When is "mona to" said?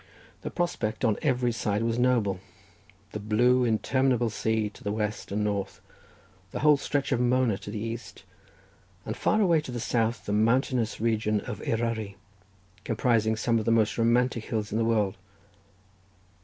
7.19-7.69